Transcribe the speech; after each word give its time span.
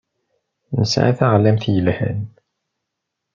Nesɛa 0.79 1.11
taɣlamt 1.17 1.63
yelhan. 1.73 2.21